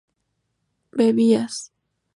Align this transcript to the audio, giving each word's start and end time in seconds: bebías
bebías 0.97 1.55